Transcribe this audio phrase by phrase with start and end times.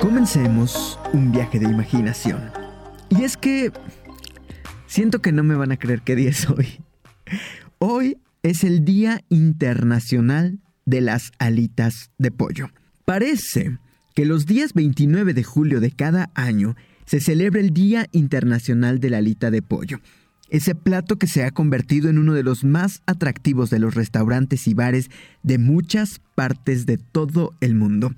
[0.00, 2.50] Comencemos un viaje de imaginación.
[3.10, 3.70] Y es que
[4.86, 6.80] siento que no me van a creer qué día es hoy.
[7.78, 12.70] Hoy es el Día Internacional de las Alitas de Pollo.
[13.04, 13.78] Parece
[14.14, 19.10] que los días 29 de julio de cada año se celebra el Día Internacional de
[19.10, 20.00] la Alita de Pollo.
[20.48, 24.66] Ese plato que se ha convertido en uno de los más atractivos de los restaurantes
[24.66, 25.10] y bares
[25.42, 28.14] de muchas partes de todo el mundo.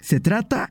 [0.00, 0.70] Se trata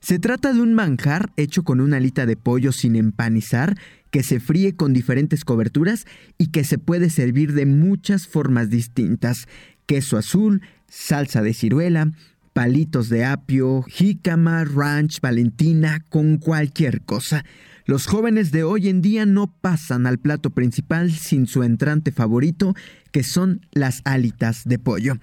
[0.00, 3.76] se trata de un manjar hecho con una alita de pollo sin empanizar,
[4.10, 6.06] que se fríe con diferentes coberturas
[6.38, 9.48] y que se puede servir de muchas formas distintas.
[9.86, 12.12] Queso azul, salsa de ciruela,
[12.52, 17.44] palitos de apio, jícama, ranch, valentina, con cualquier cosa.
[17.84, 22.74] Los jóvenes de hoy en día no pasan al plato principal sin su entrante favorito,
[23.12, 25.18] que son las alitas de pollo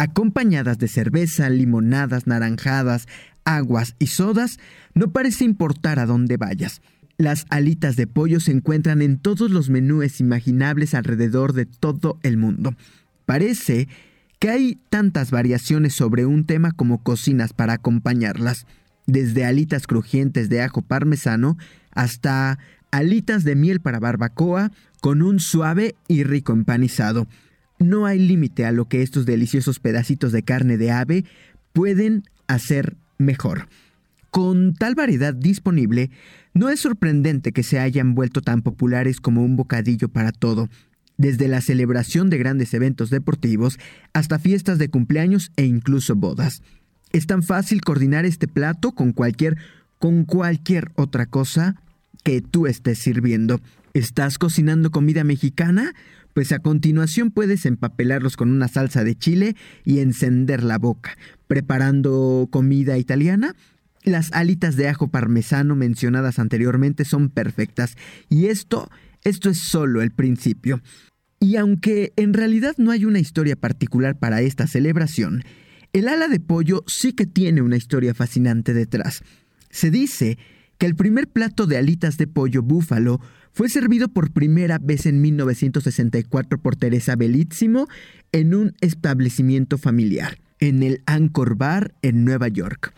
[0.00, 3.06] acompañadas de cerveza, limonadas, naranjadas,
[3.44, 4.58] aguas y sodas,
[4.94, 6.80] no parece importar a dónde vayas.
[7.18, 12.38] Las alitas de pollo se encuentran en todos los menúes imaginables alrededor de todo el
[12.38, 12.74] mundo.
[13.26, 13.88] Parece
[14.38, 18.66] que hay tantas variaciones sobre un tema como cocinas para acompañarlas,
[19.06, 21.58] desde alitas crujientes de ajo parmesano
[21.90, 22.58] hasta
[22.90, 24.70] alitas de miel para barbacoa
[25.02, 27.26] con un suave y rico empanizado.
[27.80, 31.24] No hay límite a lo que estos deliciosos pedacitos de carne de ave
[31.72, 33.68] pueden hacer mejor.
[34.30, 36.10] Con tal variedad disponible,
[36.52, 40.68] no es sorprendente que se hayan vuelto tan populares como un bocadillo para todo,
[41.16, 43.78] desde la celebración de grandes eventos deportivos
[44.12, 46.62] hasta fiestas de cumpleaños e incluso bodas.
[47.12, 49.56] Es tan fácil coordinar este plato con cualquier
[49.98, 51.76] con cualquier otra cosa
[52.22, 53.60] que tú estés sirviendo.
[53.92, 55.94] ¿Estás cocinando comida mexicana?
[56.40, 61.18] Pues a continuación puedes empapelarlos con una salsa de chile y encender la boca.
[61.48, 63.54] Preparando comida italiana,
[64.04, 67.94] las alitas de ajo parmesano mencionadas anteriormente son perfectas
[68.30, 68.88] y esto,
[69.22, 70.80] esto es solo el principio.
[71.40, 75.44] Y aunque en realidad no hay una historia particular para esta celebración,
[75.92, 79.24] el ala de pollo sí que tiene una historia fascinante detrás.
[79.68, 80.38] Se dice
[80.78, 83.20] que el primer plato de alitas de pollo búfalo
[83.52, 87.88] fue servido por primera vez en 1964 por Teresa Bellissimo
[88.32, 92.94] en un establecimiento familiar, en el Anchor Bar en Nueva York.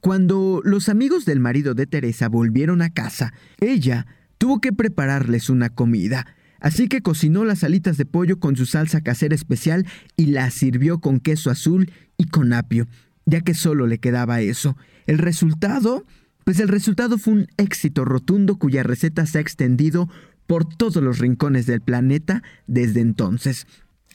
[0.00, 4.06] Cuando los amigos del marido de Teresa volvieron a casa, ella
[4.38, 6.26] tuvo que prepararles una comida,
[6.60, 9.86] así que cocinó las alitas de pollo con su salsa casera especial
[10.16, 12.86] y las sirvió con queso azul y con apio,
[13.24, 14.76] ya que solo le quedaba eso.
[15.06, 16.04] El resultado
[16.46, 20.08] pues el resultado fue un éxito rotundo cuya receta se ha extendido
[20.46, 23.66] por todos los rincones del planeta desde entonces.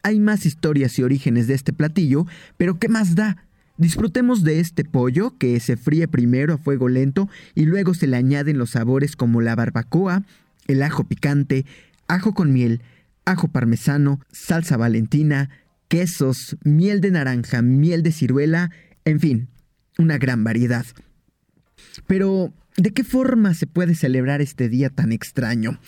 [0.01, 2.25] Hay más historias y orígenes de este platillo,
[2.55, 3.43] pero ¿qué más da?
[3.75, 8.15] Disfrutemos de este pollo que se fríe primero a fuego lento y luego se le
[8.15, 10.23] añaden los sabores como la barbacoa,
[10.67, 11.65] el ajo picante,
[12.07, 12.81] ajo con miel,
[13.25, 15.49] ajo parmesano, salsa valentina,
[15.89, 18.71] quesos, miel de naranja, miel de ciruela,
[19.03, 19.49] en fin,
[19.97, 20.85] una gran variedad.
[22.07, 25.79] Pero, ¿de qué forma se puede celebrar este día tan extraño?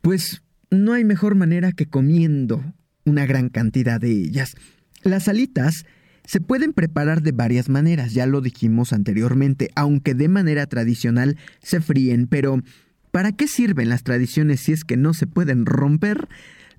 [0.00, 2.62] Pues no hay mejor manera que comiendo
[3.04, 4.54] una gran cantidad de ellas.
[5.02, 5.84] Las alitas
[6.24, 11.80] se pueden preparar de varias maneras, ya lo dijimos anteriormente, aunque de manera tradicional se
[11.80, 12.62] fríen, pero
[13.10, 16.28] ¿para qué sirven las tradiciones si es que no se pueden romper?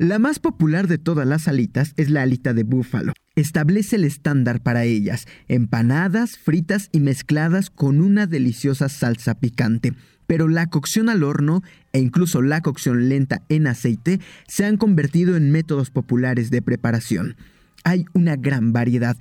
[0.01, 3.13] La más popular de todas las alitas es la alita de búfalo.
[3.35, 9.93] Establece el estándar para ellas, empanadas, fritas y mezcladas con una deliciosa salsa picante.
[10.25, 11.61] Pero la cocción al horno
[11.93, 17.35] e incluso la cocción lenta en aceite se han convertido en métodos populares de preparación.
[17.83, 19.17] Hay una gran variedad,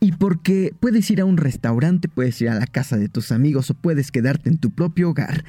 [0.00, 3.68] y porque puedes ir a un restaurante, puedes ir a la casa de tus amigos
[3.68, 5.44] o puedes quedarte en tu propio hogar.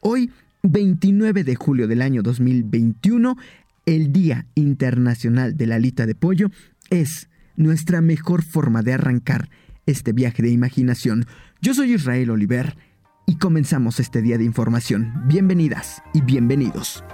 [0.00, 0.30] Hoy,
[0.62, 3.38] 29 de julio del año 2021,
[3.86, 6.50] el Día Internacional de la Alita de Pollo
[6.90, 9.50] es nuestra mejor forma de arrancar
[9.86, 11.26] este viaje de imaginación.
[11.60, 12.76] Yo soy Israel Oliver
[13.26, 15.12] y comenzamos este día de información.
[15.26, 17.04] Bienvenidas y bienvenidos.